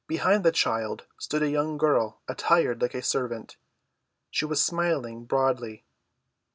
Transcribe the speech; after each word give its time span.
Behind 0.07 0.43
the 0.43 0.51
child 0.51 1.05
stood 1.19 1.43
a 1.43 1.49
young 1.51 1.77
girl 1.77 2.21
attired 2.27 2.81
like 2.81 2.95
a 2.95 3.03
servant. 3.03 3.55
She 4.31 4.45
was 4.45 4.59
smiling 4.59 5.25
broadly. 5.25 5.85